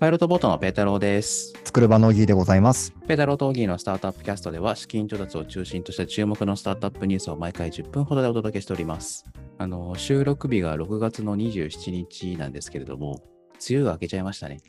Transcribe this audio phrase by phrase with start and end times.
[0.00, 1.52] パイロットボートのペータローです。
[1.62, 2.92] 作る場のギーでございます。
[3.06, 9.26] ペータローとオギーのスタートアップキャストでは、資金調達を中心とした注目のスタートアップニュースを毎回10分ほどでお届けしております。
[9.58, 13.20] あの、収録日が6月の27日なんですけれども、
[13.68, 14.62] 梅雨が明けちゃいましたね。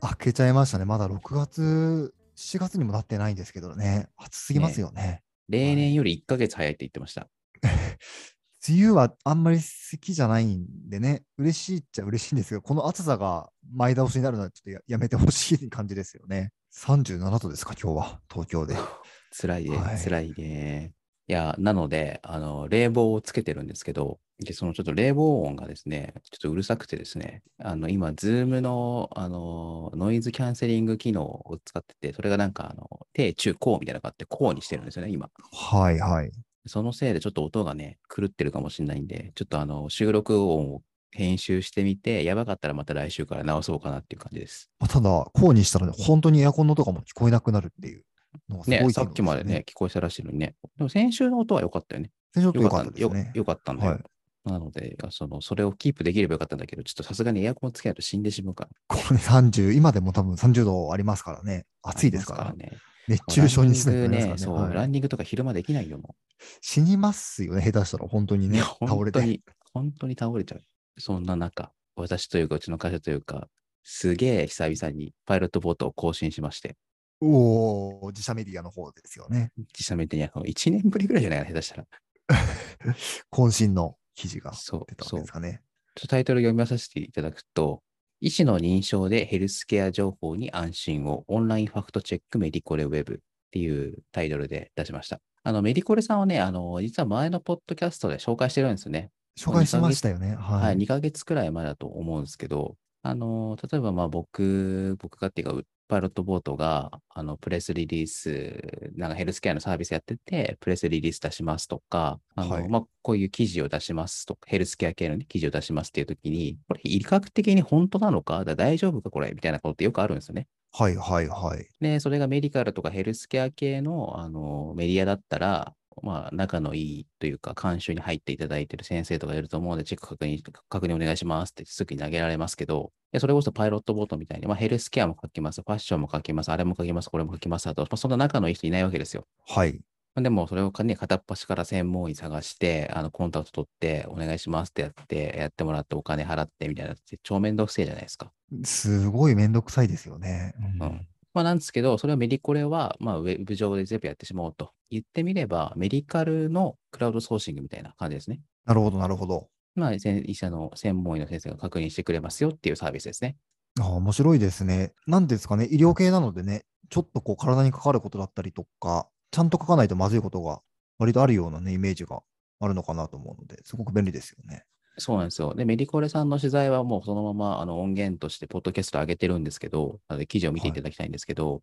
[0.00, 0.84] 開けちゃいましたね。
[0.84, 4.06] まだ6月、7月にもなってないんですけどね。
[4.16, 5.24] 暑すぎますよね。
[5.48, 7.26] 例年より1ヶ月早いって言ってました。
[8.66, 16.50] 梅雨はあんまり好きじゃないんでね、嬉しいっちゃ嬉しいんですけど、この暑さが前倒しになるのはちょっとややめてほしい感じですよね。
[16.72, 18.74] 37度ですか、今日は、東京で。
[19.30, 20.92] 辛いね、はい辛いね。
[21.28, 35.28] いや、なので、あの、冷房をつけてるんですけど、で、そのちょっと冷房音がですね、ちょっとうるさくてですね、あの、今、ズームの、あの、ノイズキャンセリング機能を使ってて、それがなんか、あの、低、中、高みたいなのがあって、高にしてるんですよね、今。
[35.52, 36.32] はいはい。
[36.68, 44.70] そのせいでちょっと音がね、狂ってるかもしれないんで、ちょっとあの、収録音を編集してみて、やばかったらまた来週から直そうかなっていう感じです。
[44.78, 48.04] まあただ、こうにしたらね、本当にエアコンの音がもう聞こえなくなるっていう
[48.48, 49.64] のがすごいね、機能さっきまでね、。
[49.66, 50.54] 聞こえたらしいのにね。
[50.76, 52.10] でも先週の音は良かったよね。
[52.34, 53.32] 先週と良かったよかったよですね。
[53.34, 53.92] よかったんだよ。
[53.92, 54.02] はい
[54.44, 58.70] なので、その、それをキープできればよかったんだけど、ちょっとさすがにエアコンつけないと死んでしまうから。
[58.86, 61.66] これ30、今でも多分30度ありますからね。
[61.82, 62.78] 暑いですからありますね。
[63.08, 64.34] 熱中症にすからね。
[64.36, 66.14] そう、はいランニングとか昼間できないよ、も
[66.60, 68.50] 死にますよね、下手したら本当にう。
[68.50, 69.20] ね、倒れて。
[69.20, 69.42] 本当に、
[69.72, 70.62] 本当に倒れちゃう。
[70.98, 73.48] そんな中、私というか、うちの会社というか、
[73.82, 76.76] すげえ久々にパイロットボートを更新しまして、
[77.20, 79.50] おお、自社メディアの方ですよね。
[79.56, 81.38] 自社メディアの1年ぶりぐらいじゃない？
[81.40, 81.86] かな、下手したら。
[83.32, 85.62] 渾身の記事がそう出たわそうけですかね。
[85.94, 87.82] ちょっとタイトル読みさせていただくと、
[88.20, 93.18] 医師の認証でヘルスケア情報に安心をオンラインファクトチェックメディコレウェブっ
[93.52, 95.20] ていうタイトルで出しました。
[95.44, 99.10] あの、メディコレさんはね、あの、実は前のポッドキャストで紹介してるんですよね。
[99.38, 100.34] 紹介しましたよね。
[100.34, 100.76] はい、はい。
[100.76, 118.44] 2ヶ月くらい前だと思うんですけど、あの、例えばまあ僕、僕がっていうか、パイロットボートが、あの、プレスリリース、なんかヘルスケアのサービスやってて、プレスリリース出しますとか、あの、はいまあ、こういう記事を出しますとか、ヘルスケア系の、ね、記事を出しますっていう時に、これ、医学的に本当なのか？
[118.44, 119.32] だ大丈夫かこれ？
[119.32, 120.46] みたいなことってよくあるんですよね。
[120.72, 121.66] はいはいはい。
[121.80, 139.26] で、それがメディカルとかヘルスケア系の、あの、メディアだったら、まあ、仲のいいというか、監修に入っていただいている先生とかいると思うので、チェック確認、確認お願いしますってすぐに投げられますけど、いやそれこそパイロットボートみたいに、まあ、ヘルスケアも書きます、ファッションも書きます、あれも書きます、これも書きます、あと、まあ、そんな仲のいい人いないわけですよ。
[139.46, 139.80] はい。
[140.22, 148.32] でも、それをね、片っ端から専門医探して、あの、コンタクト取って、お願いしますってやって、やってもらって、お金払ってみたいなって、超面倒くせえじゃないですか。
[148.64, 150.54] すごいめんどくさいですよね。
[150.80, 151.06] うんうん
[151.38, 158.40] まあ、なんですけど、それはメディコレは、まあ、ウェブ上で全部やってしまおうと言ってみれば、メディカルのクラウドソーシングみたいな感じですね。
[158.66, 159.46] なるほどなるほど。
[159.76, 163.36] まあ、せ医者の専門医の先生が確認してくれますよっていうサービスですね。
[163.80, 164.94] ああ面白いですね。
[165.06, 170.60] なんですかね、医療系なのでね、ちょっとこう体にかかることだったりとか、ちゃんと書かないとまずいことが
[170.98, 172.18] 割とあるようなね、イメージが
[172.58, 174.64] あるのかなと思うので、すごく便利ですよね。
[174.98, 175.54] そうなんですよ。
[175.54, 181.62] で、メディコレさんの取材はもうそのままあの音源として、ポッドキャスト上げてるんですけど、なので記事を見ていただきたいんですけど、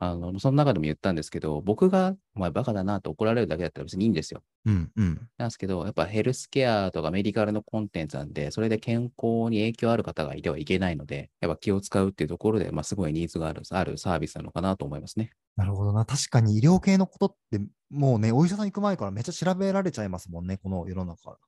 [0.00, 4.44] あの、その中でも言ったんですけど、僕が、お前バカだなと怒られるだけだったら別にいいんですよ。
[4.64, 5.28] うんうん。
[5.38, 15.32] なんですけど、やっぱヘルスケアとかメディカルのコンテンツなんで、それで健康に影響ある方がいてはいけないので、やっぱ気を使うっていうところで、まあ、すごいニーズがあるあるサービスなのかなと思いますね。
[15.56, 16.04] なるほどな。
[16.04, 21.38] 確かに医療系のことって、もうね、お医者さん行く前からめっちゃ調べられちゃいますもんね、この世の中。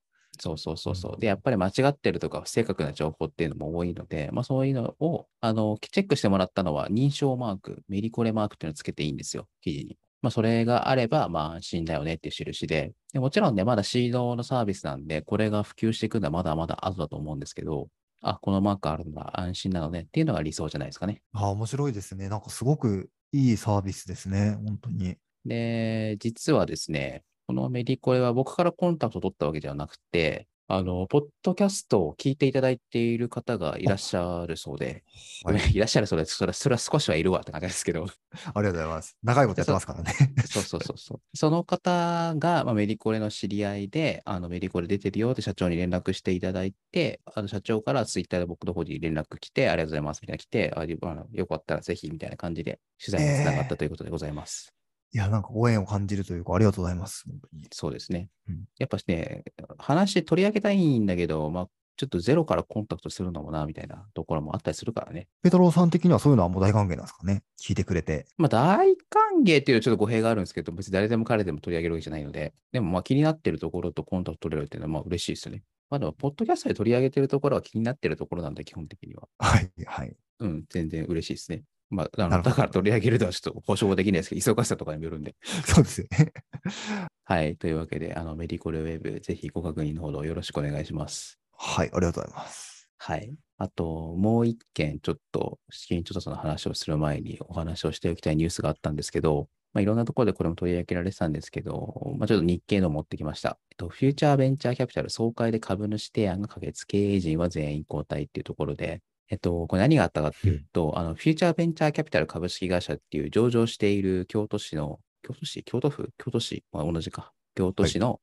[0.41, 1.17] そうそうそうそうう。
[1.17, 9.99] んで、やっぱり間違ってるとか不正確な情報っていうのも多いので、まあそういうのを、あの、チェックしてもらったのは認証マーク、メディコレマークっていうのをつけていいんですよ、記事に。
[10.23, 12.93] まあそれがあれば、まあ安心だよねっていう印で。
[13.12, 17.89] でもちろんね、まだシードのサービスなんで、これが普及していくのはまだまだ後だと思うんですけど、
[18.22, 21.22] あ、このマークあるのは安心なのねっていうのが理想じゃないですかね。
[21.33, 22.28] ああ、面白いですね。
[22.28, 25.17] なんかすごくいいサービスですね、本当に。
[25.45, 35.03] で、実はですね、このメディコレは僕からコンタクトを取ったわけではなくて、あの、ポッドキャストを聞いていただいている方がいらっしゃるそうで、
[35.43, 36.37] ごはい いらっしゃるそうです。
[36.37, 38.13] それは、それは少しはいるわって感じですけど、 あり
[38.55, 39.17] がとうございます。
[39.21, 40.13] 長いことやってますからね。
[40.47, 41.21] そうそうそうそう。
[41.37, 54.73] その方が、まあ、メディコレの知り合いで、あの、メディコレ出てるよって社長に連絡していただいて、あの、社長からツイッターで僕の方に連絡来て、ありがとうございますみたいな来て、あよかったらぜひみたいな感じで取材につながったということでございます。
[55.12, 57.24] いや、なんかご縁を感じるというか、ありがとうございます。
[57.27, 57.66] 本当に。
[57.72, 58.28] そうですね。
[58.48, 59.45] うんやっぱね、
[59.78, 65.28] 話取り上げたいんだけど、まあ、ちょっとゼロからコンタクトするのもな、みたいなところもあったりするからね。
[65.42, 67.42] ペトロさん的にはそういうのはもう大歓迎なんですかね？
[67.60, 68.27] 聞いてくれて。
[68.39, 75.63] まあ、大歓迎っていうのはちょっと語弊があるんですけど、別に誰でも彼でも取り上げるわけじゃないので、でもまあ気になってるところとコンタクト取れるっていうのはまあ嬉しいですよね。
[75.91, 79.28] まあでも、ポッドキャストで取り上げてるところは気になってるところなんで、基本的には。
[79.39, 80.16] はい、はい。
[80.39, 81.65] うん、全然嬉しいですね。
[81.91, 85.34] まあ、あだから取り上げるとはちょっと保証はできないですけど、忙しさとかにもよるんで。
[85.66, 86.33] そうですよね。
[87.25, 87.57] はい。
[87.57, 91.39] というわけで、あの、メディコルウェブ、ぜひご確認のほどよろしくお願いします。
[91.53, 92.89] はい、ありがとうございます。
[92.98, 93.34] はい。
[93.59, 103.59] あと、もう一件、ちょっと、資金調達の話をする前にお話をしておきたいニュースがあったんですけど、まあ、いろんなところでこれも取り上げられてたんですけど、まあ、ちょっと日経の持ってきました。
[103.71, 115.62] えっと、フューチャーベンチャーキャピタル総会で株主提案が可決、経営陣は全員交代っていうところで、えっと、これ何があったかっていうと、あの、フューチャーベンチャーキャピタル株式会社っていう上場している京都市の、京都市？
[115.65, 116.10] 京都府？
[116.18, 116.65] 京都市？
[116.72, 117.32] まあ、同じか。
[117.54, 118.21] 京都市の、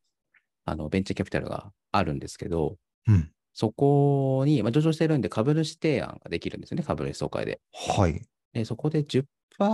[0.66, 2.76] あの、ベンチャーキャピタルがあるんですけど、
[3.08, 3.32] うん。
[3.54, 7.60] そこに、まあ、上場してるんで株主提案ができるんですよね、株主総会で。
[7.74, 8.22] はい。
[8.54, 9.24] で、そこで10%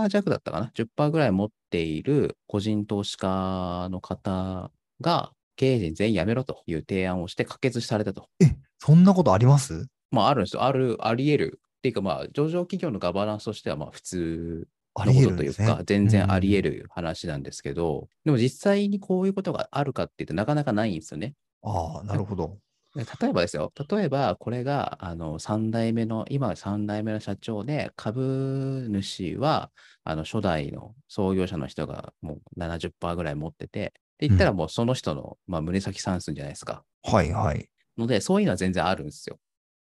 [0.08, 4.70] 弱だったかな ?10% ぐらい持っている個人投資家の方
[5.00, 8.28] が、経営陣全員辞めろという提案をして可決されたと。
[8.40, 9.86] え、そんなことあります？
[10.14, 10.62] まあ、あるんですよ。
[10.62, 11.60] ある、あり得る。
[11.78, 15.82] っていうか、まあ、上場企業のガバナンスとしては、まあ、普通あのことというか、。
[15.84, 16.70] 全然あり得る。
[16.78, 21.34] る話なんですけど、でも実際にこういうことがあるかっていうとなかなかないんですよね。
[21.62, 22.58] ああ、なるほど。
[22.94, 29.70] で例えばですよ、例えばこれがあの3代目の、今3代目の社長で、株主は
[30.04, 36.84] あの初代の創業者の人がもう70%ぐらい持ってて、って言ったらもうその人の、まあ、胸先算数じゃないですか。
[37.02, 37.68] はい、はい。
[37.98, 39.38] ので、そういうのは全然あるんですよ。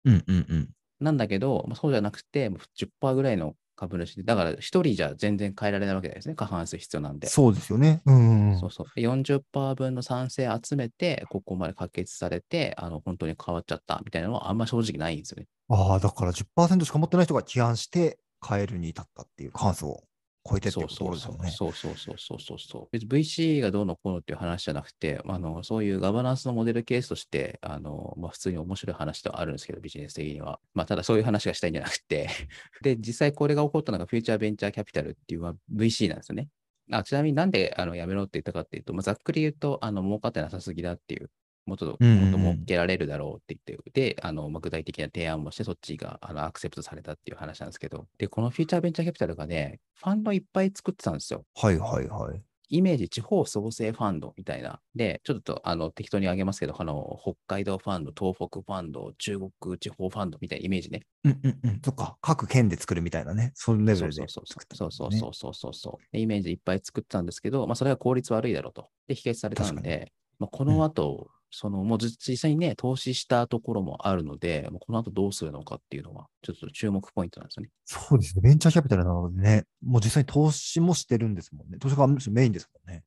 [0.05, 0.69] うん、うん、うん。
[1.01, 7.27] なんだけど、まあ、そうじゃなくて、もう10%ぐらいの株主で、だから1人じゃ全然変えられないわけですね、過半数必要なんで。
[7.29, 8.03] そうですよね。
[8.05, 8.59] うん、うんうん。
[8.61, 8.87] そうそう。
[8.95, 15.47] で40%分の賛成集めて、ここまで可決されて、あの本当に変わっちゃったみたいなのはあんま正直ないんですよね。
[15.69, 20.03] ああ、だから10%しか持ってない人が起案して変えるに至ったっていう、過半数を
[20.49, 21.51] 超えてってころですよね。
[21.51, 22.89] そうそうそうそうそうそう。
[22.93, 30.59] 別に VC がどうのこうのっていう話じゃなくて、あのそういうガバナンスのモデルケースとして、あのまあ、普通に面白い話ではあるんですけど、ビジネス的には。
[30.73, 32.29] まあ、ただそういう話がしたいんじゃなくて、
[32.83, 36.49] で、実際これが起こったのがフューチャーベンチャーキャピタルっていうまあ VC なんですよね。
[36.93, 41.31] あちなみになんであのやめろって言ったかっていうと、まあ、ざっくり言うと、あの儲かってなさすぎだっていう、
[41.71, 51.45] もっともっとうんうんうん儲けられるだろうって言って、で、あのまあ、具体的な提案もして、そっちがあのアクセプトされたっていう話なんですけど、で、このフューチャーベンチャーキャピタルがね、ファンドいっぱい作ってたんですよ。
[51.55, 52.43] はい、はい、はい。
[52.71, 54.81] イメージ地方創生ファンドみたいな。
[54.95, 61.03] で、ちょっとあの適当に挙げますけど、あの北海道ファンド、東北ファンド、中国地方ファンドみたいなイメージね。
[61.25, 61.81] うん、うん、うん。
[61.85, 62.17] そっか。
[62.23, 63.51] 各県で作るみたいなね。
[63.55, 68.89] そのレベルでそうそうそうそうそうねそうそうそうそうでイメージいっぱい作ってたんですけど、まあ、それは効率悪いだろうと。
[69.09, 77.71] で、否決されたん確で、まあ、この後、そのもう実実際にね、投資したところもあるので、もうこの後どうするのかっていうのは、ちょっと注目ポイントなんですよね。
[77.85, 78.43] そうですね。
[78.43, 81.79] ベンチャーキャピタルなのでね、もう実際に投資もしてるんですもんね。
[81.79, 83.03] 投資がメインですもんね。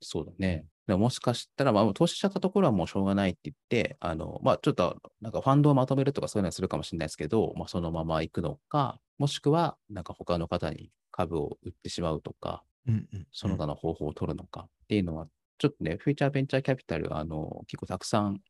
[0.00, 0.66] そうだね。
[0.86, 13.26] でももしかしたら、まあ、投資しちゃったところはもうしょうがないって言って、あの、まあ、ちょっと、なんかファンドをまとめるとかそういうのはするかもしれないですけど、まあ、そのまま行くのか、もしくは、なんか他の方に株を売ってしまうとか、うん、うん。
[13.32, 15.26] その他の方法を取るのかっていうのは、
[15.58, 18.40] ちょっとね、フューチャーベンチャーキャピタル、あの、結構たくさん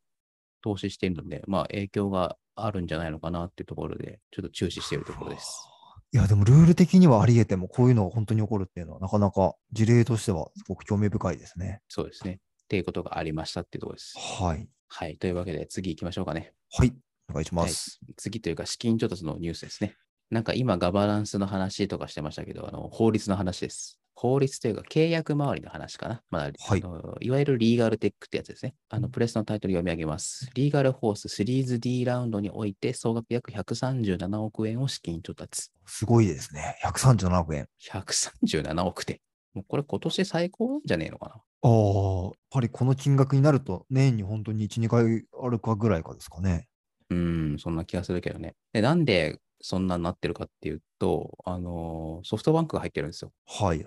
[0.61, 5.69] 投資しているので、まあ、影響があるんじゃないのかなっていうところで、ちょっと注視しているところです。
[6.11, 11.81] いや、でもルール的にはあり得ても、こういうのが本当に起こるっていうのは、なかなか事例としてはすごく興味深いですね。
[11.89, 12.39] そうですね。
[12.63, 14.15] っていうことがありましたっていうところです。
[14.17, 14.67] はい。
[14.87, 15.17] はい。
[15.17, 16.53] というわけで、次行きましょうかね。
[16.71, 16.93] はい。
[17.29, 17.99] お願いします。
[18.17, 19.95] 次というか、資金調達のニュースですね。
[20.31, 23.99] なんか今、ガバナンスの話とかしてましたけど、あの法律の話です。
[24.15, 26.21] 法律というか、契約周りの話かな。
[26.29, 28.75] まあはいあのいわゆるリーガルテックってやつですね。
[28.89, 30.49] あのプレスのタイトル読み上げます。
[30.55, 35.69] リーガルフォースシリーズ D ラウンドにおいて総額約137億円を資金調達。
[35.85, 36.77] すごいですね。
[36.83, 37.67] 137億円。
[37.91, 39.21] 137億って。
[39.53, 41.35] もうこれ今年最高なんじゃねえのかな。
[41.35, 46.67] ああ、やっぱりこの金額になると、年に本当に1、2回あるかぐらいかですかね。
[47.09, 48.55] うーん、そんな気がするけどね。
[48.73, 53.31] で、なんでそんなになってるかっていうと、あのソフトバンクが入ってるんですよ。
[53.47, 53.85] はい。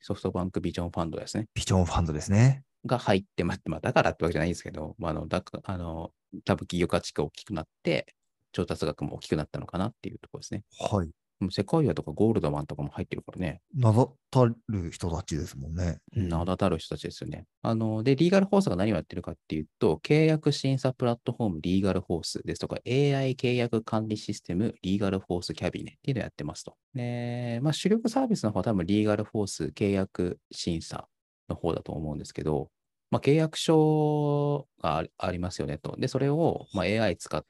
[0.00, 1.46] ソフトバンクビジョンファンドですね。
[1.54, 2.64] ビジョンファンドですね。
[2.86, 6.12] が入って、まあ、まあ、だからってわけじゃないんですけど、まあ、あの、だかあの、
[6.44, 8.14] 多分企業価値が大きくなって、
[8.52, 10.64] 調達額も大きくなったのかなっていうところですね。
[10.78, 11.10] はい。
[11.40, 13.62] もうセコイアとかゴールドマンとかも入ってるからね。
[13.74, 14.54] 名だたる
[14.90, 15.98] 人たちですもんね。
[16.12, 17.46] 名だたる人たちですよね。
[17.62, 26.74] あの、で、リーガルフォースが何をやってるかっていうと、契約審査プラットフォームリーガルフォースですとか、AI 契約管理システムリーガルフォースキャビネっていうのをやってますと。
[26.94, 31.08] で、まあ、主力サービスの方は多分リーガルフォース契約審査
[31.48, 32.70] の方だと思うんですけど、
[33.10, 35.96] まあ、契約書がありありますよねと。
[35.98, 37.48] で、それを、まあ、AI 使って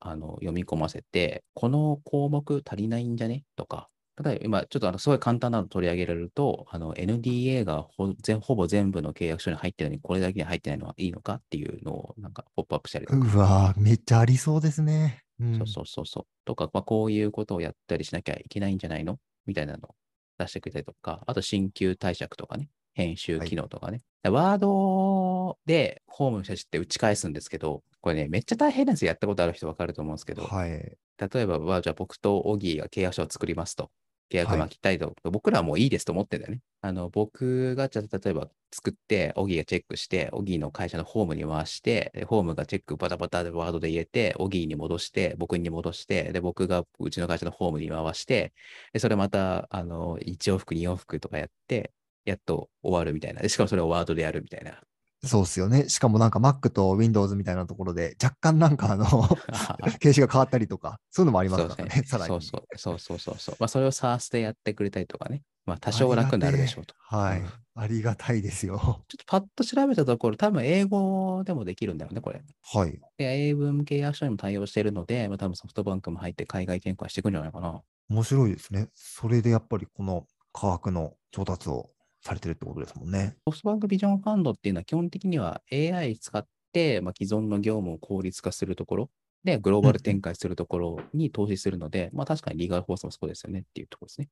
[0.00, 3.44] あの読み込ませて、この項目足りないんじゃね？
[3.56, 3.88] とか、
[4.22, 11.34] 例えば今、ちょっとあのすごい簡単なの取り上げられると、あの NDA がほ全ほぼ全部の契約書に入ってるのに、これだけに入ってないのはいいのか？
[11.34, 13.18] っていうのをなんかポップアップしたりとか。
[13.18, 15.22] うわーめっちゃありそうですね。
[15.40, 15.56] うん。
[15.58, 16.24] そうそうそうそう。
[16.44, 19.18] とか、まあ、こういうことをやったりしなきゃいけないんじゃないの？
[19.46, 19.94] みたいなのを
[20.38, 24.00] 出してくれたりとか、あと新旧解釈とかね、編集機能とかね。
[24.24, 29.08] ワードでホームの写真って打ち返すんですけど、これね、めっちゃ大変なんですよ。
[29.08, 30.70] やったことある人わかると思うんですけど、はい。
[30.70, 33.90] 例えば、まあじゃあ僕とオギーが契約書を作りますと。
[34.28, 36.60] 契約巻きたいと、僕らはもういいですと思ってんだよね。
[36.80, 48.52] あの、僕がじゃあ例えば作って、オギーがチェックして、オギーの会社のホームに回して、でホームがチェックバタバタでワードで入れて、オギーに戻して、僕に戻して、で、僕がうちの会社のホームに回して、
[48.92, 51.92] で、それまた、あの、1往復、2往復とかやって、
[52.26, 53.40] やっと終わるみたいな。
[53.40, 54.80] でしかもそれをワードでやるみたいな。
[55.24, 55.88] そうっすよね。
[55.88, 59.06] しかもなんか Mac と Windows みたいなところで若干なんかあの
[59.98, 62.40] 形式が変わったりとか、そういうのもありますからね、さらに。
[62.42, 63.56] そうそうそうそうそう。
[63.58, 65.42] まあ、それを SARS でやってくれたりとかね。
[65.64, 66.94] まあ、多少は楽になるでしょうと。
[66.98, 67.48] はいうん。
[67.74, 68.78] ありがたいですよ。
[68.78, 72.40] ちょっとパッと調べたところ、多分英語でもできるんだよね、これ。
[72.62, 73.00] はい。
[73.18, 77.82] で、英文契約書にも対応しているので、まあ、多分ソフトバンクも入って海外展開していくんじゃないかな。
[78.08, 78.88] 面白いですね。
[78.94, 81.90] それでやっぱりこの価格の調達を
[82.26, 83.36] されてるってことですもんね。
[83.46, 89.10] ソフトバンクビジョンファンドっていうのは基本的には AI 使って、まあ、既存の業務を効率化するところ
[89.44, 94.28] で、グローバル展開するところに投資するので、まあ確かにリーガルフォースもそうですよねっていうところですね。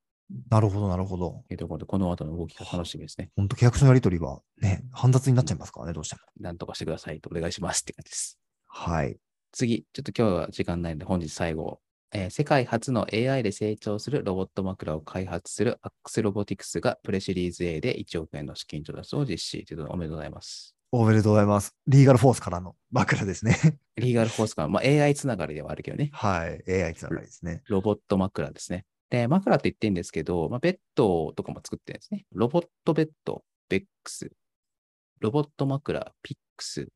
[0.51, 1.45] なるほど、なるほど。
[1.49, 3.31] というところで、この後の動きが楽しみですね。
[3.37, 6.23] 本当契約書のやり取りはね、煩雑になっちゃいますからね、どうしても。
[6.41, 8.39] なんとかしてくださいとお願いしますって感じです。
[8.67, 9.17] はい。
[9.53, 11.81] 次、ちょっと今日は時間ないので、本日最後。
[12.17, 20.77] えー世界初の AI で成長するロボット枕を開発するアックスロボティクスがプレシリーズ A で1億円の資金調達を実施ということでおめでとうございます。
[20.93, 21.75] おめでとうございます。
[21.89, 23.57] リーガルフォースからの枕ですね。
[23.97, 26.63] リーガルフォースが、まあ、AI つながりではあるけどね、はい。
[26.85, 27.63] AI つながりですね。
[27.67, 28.87] ロボット枕ですね。
[29.11, 32.27] で、枕って言ってるんですけど、まあ、ベッドとかも作ってるんですね。
[32.31, 34.31] ロボットベッド、ベックス、
[35.19, 36.87] ロボット枕、ピックス、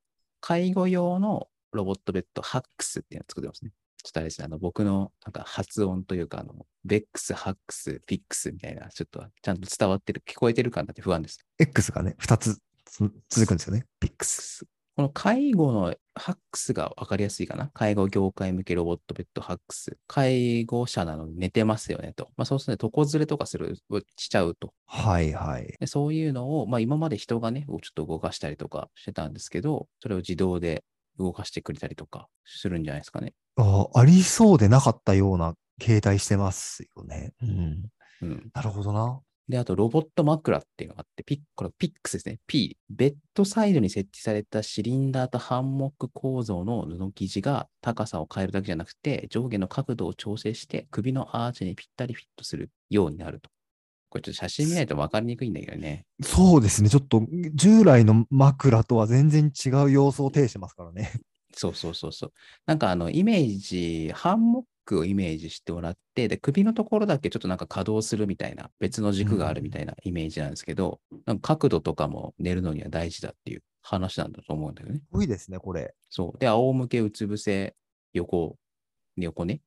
[0.40, 3.72] 介護用のロボットベッド、ハックスっていうのを作ってますね。
[4.08, 6.54] ちょっとあれですね、あの僕のなんか発音というか、あの、
[6.86, 11.38] ベックス、ハックス、ピックスみたいな、ちょっとちゃんと伝わってる、聞こえてるかなって不安です。
[11.58, 13.84] X がね、2つつ続くんですよね。
[14.00, 14.64] ピックス。
[14.96, 17.70] この介護のハックスが分かりやすいかな？
[17.72, 19.96] 介護業界向けロボットベッドハックス。
[20.08, 22.30] 介護者なのに寝てますよねと。
[22.36, 23.76] まあそうすると床ずれとかする、
[24.16, 24.72] しちゃうと。
[24.86, 25.72] はいはい。
[25.78, 30.82] でそういうのを、まあ今まで人がね、ちょっと動かしたりとかしてたんですけど、それを自動で
[31.18, 33.34] 動かしてくれたりとかするんじゃないですかね。
[33.56, 37.32] あありそうでなかったような形態してますよね。
[37.42, 37.82] うん。
[38.22, 38.50] うん。
[38.52, 39.20] なるほどな。
[39.48, 42.38] で、あとロボット枕っていうのがあって、ピッ、これピックスですね。
[42.46, 42.76] P。
[42.90, 53.50] ベッドサイドに設置されたシリンダーとハンモック構造の布生地が高さを変えるだけじゃなくて、上下の角度を調整して首のアーチにぴったりフィットするようになると。
[54.08, 56.06] これちょっと写真見ないと分かりにくいんだけどね。
[56.22, 56.88] そうですね。
[56.88, 57.22] ちょっと
[57.54, 61.12] 従来の枕とは全然違う様相を呈してますからね。
[61.54, 62.32] そうそうそうそう。
[62.66, 74.98] なんかあの、イメージ、ハンモックをイメージしてもらって、で、首のところだけちょっとなんか稼働するみたいな、別の軸があるみたいなイメージなんですけど、なんか角度とかも寝るのには大事だっていう話なんだと思うんだよね。
[74.98, 75.94] すごいですね、これ。
[76.08, 76.38] そう。
[76.38, 77.74] で、仰向け、うつ伏せ、
[78.12, 78.56] 横、
[79.16, 79.60] 横ね、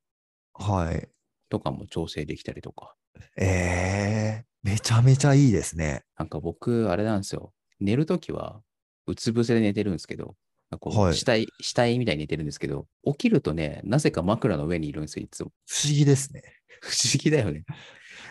[0.53, 1.10] はい。
[1.50, 2.95] とかも調整できたりとか。
[3.38, 6.03] ええめちゃめちゃいいですね。
[6.18, 7.51] なんか僕、あれなんですよ。
[7.80, 8.62] 寝るときは、
[9.08, 10.36] うつ伏せで寝てるんですけど、
[10.80, 15.51] こうはい死体、死体みたいに寝てるんですけど、起きるとね、なぜか枕の上にいるんですよ、いつも。
[15.68, 16.44] 不思議ですね。
[16.82, 17.51] 不思議だよね。
[17.51, 17.77] はい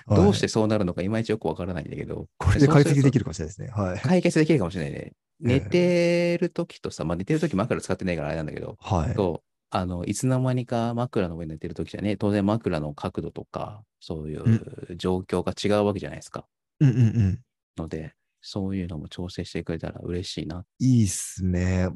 [0.08, 3.20] どうしてそうなるのかいまいちよくわからないんだけど、これで解析できる。
[3.20, 3.68] るかもしれないですね。
[3.68, 3.98] はい。
[3.98, 4.98] 解決できるかもしれないね。
[4.98, 9.14] ええ寝てるときとさ、まあ寝てるとき枕使ってないからあれなんだけど、はい。
[9.14, 16.46] と、あの、いつの間にか枕の上に寝てるときじゃね、当然枕の角度とか、そういう状況が違うわけじゃないですか。
[16.80, 17.44] うんうんうん。
[17.76, 20.64] ので、そういうのも調整してくれたら嬉しいな。
[20.78, 21.88] いいっすね。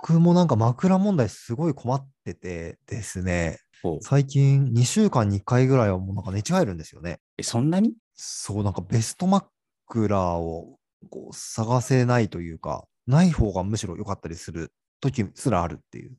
[0.00, 3.60] 僕もなんか枕問題すごい困っててですね。
[4.00, 7.20] 最近2週間に1回ぐらいはもうなんか寝違えるんですよね。
[7.38, 7.94] え、そんなに？
[8.14, 10.78] そう、なんかベスト枕を
[11.10, 16.12] こう探せないというか、ない方がむしろ良かったりする時すらあるっていう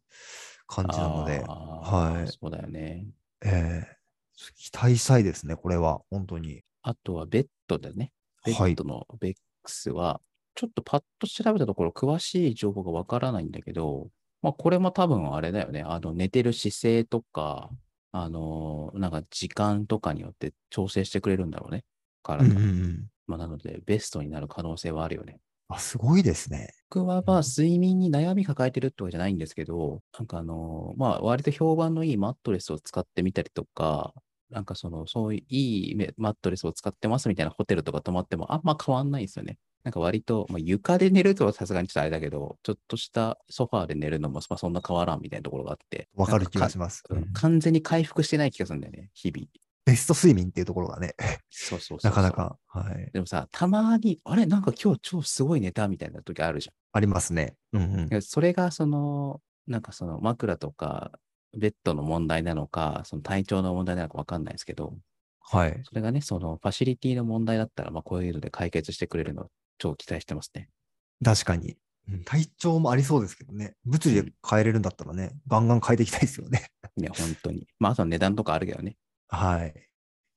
[0.67, 3.07] 感じなので、はいそうだよね。
[3.43, 4.03] えー
[4.55, 6.63] 期待したいですね、これは、本当に。
[6.81, 8.11] あとはベッドでね。
[8.43, 10.19] ベはいッドのベックスは、
[10.55, 14.09] ちょっとパッと調べたところ、詳しい情報がわからないんだけど、
[14.41, 15.83] まあ、これも多分あれだよね。
[15.83, 17.69] あの、寝てる姿勢とか、
[18.11, 21.85] あのーなんか時間とかによって調整してくれるんだろうね。
[22.23, 22.43] 体。
[22.43, 23.07] うんうんうん。
[23.27, 25.39] まあ、なので、ベストになる可能性はあるよね。
[25.75, 26.69] あ、すごいですね。
[26.89, 34.13] 僕はまあ睡眠に悩み抱えてるってわけじゃないんですけど、なんかあのーまあ割と評判のいいマットレスを使ってみたりとか、
[34.51, 39.57] なんかその、そういういいメマットレスを使ってますみたいなホテルとか泊まってもあんま変わんないんですよね。
[39.83, 46.07] なんか割と、まあ、床で寝るとはさすがにちょっとあれだけど、ちょっとしたソファーで寝るのも、まあ、そんな変わらんみたいなところがあって。
[46.15, 47.03] わかる気がまします。
[47.33, 49.47] 完全に回復してない気がするんだよね、日々。
[49.85, 51.15] ベスト睡眠っていうところがね、
[51.49, 52.31] そうそうなかな。
[52.31, 57.55] か、はい、でもさ、たまに、あれなんか今日超すごい寝たみたいな時あるじありますね。
[57.73, 61.11] うんうんそれがその、なんかその枕とか、
[61.57, 64.95] ベッドの問題なのか、その体調の問題なのかわかんないですけど、
[65.41, 65.81] はい。
[65.83, 70.69] それがね、そのファシリティの問題だったら、まあこういうので解決してくれるの超期待してますね。
[71.23, 71.71] 確かに。
[72.09, 73.75] うん体調もありそうですけどね。
[73.85, 76.67] 物理で変えれるんだったらね、ガンガン変えていきたいですよね。
[76.97, 77.67] いや、本当に。
[77.79, 78.97] まあ、あとは値段とかあるけどね。
[79.33, 79.73] はい。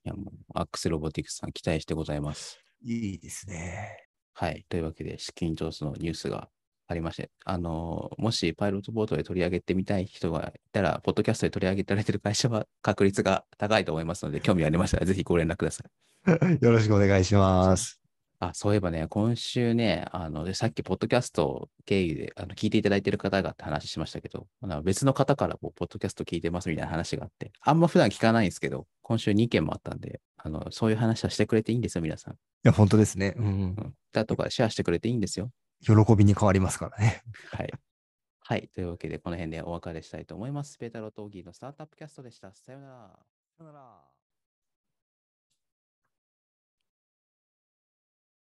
[0.05, 2.59] いや、もう、アックスロボティクスさん期待してございます。
[2.83, 4.07] いいですね。
[4.33, 4.65] はい。
[4.69, 6.49] というわけで、資金調査のニュースが
[6.87, 16.57] ありまして、あのーもしパイロットボートで取り上げてみたい人がいたら、ポッドキャストで取り上げられてる会社は確率が高いと思いますので、興味ありましたら、ぜひご連絡ください。
[16.63, 18.06] よろしくお願いします。
[18.39, 32.33] あ、そういえばね、今週ね、あの、でさっき、ポッドキャスト経由であの聞いていただいている方がって話しましたけど、あの別の方からも、ポッドキャスト聞いてますみたいな話があって、あんま普段聞かないんですけど、今週2件もあったんで、あの、そういう話はしてくれていいんですよ、皆さん。
[32.33, 33.33] いや、本当ですね。
[33.37, 33.93] うんうん。
[34.13, 35.51] だとか、シェアしてくれていいんですよ。
[35.81, 37.23] 喜びに変わりますからね。
[37.51, 37.73] はい。
[38.39, 38.69] はい。
[38.73, 40.77] というわけで、この辺でお別れしたいと思います。
[40.77, 42.53] ペータロー・トーギーのスタートアップキャストでした。
[42.53, 43.19] さようなら。
[43.57, 44.06] さよなら。